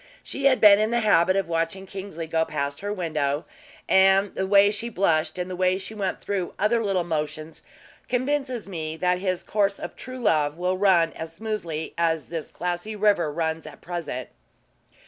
She 0.23 0.45
had 0.45 0.59
been 0.59 0.79
in 0.79 0.89
the 0.89 1.01
habit 1.01 1.35
of 1.35 1.47
watching 1.47 1.85
Kingsley 1.85 2.25
go 2.25 2.43
past 2.43 2.79
her 2.81 2.91
window; 2.91 3.45
and 3.87 4.33
the 4.33 4.47
way 4.47 4.71
she 4.71 4.89
blushed, 4.89 5.37
and 5.37 5.55
went 5.55 6.21
through 6.21 6.53
the 6.57 6.63
other 6.63 6.83
little 6.83 7.03
motions, 7.03 7.61
convinces 8.09 8.67
me 8.67 8.97
that 8.97 9.19
his 9.19 9.43
course 9.43 9.77
of 9.77 9.95
true 9.95 10.17
love 10.17 10.57
will 10.57 10.75
ran 10.75 11.13
as 11.13 11.35
smooth 11.35 11.91
as 11.99 12.29
this 12.29 12.49
glassy 12.49 12.95
river 12.95 13.31
runs 13.31 13.67
at 13.67 13.79
present." 13.81 14.29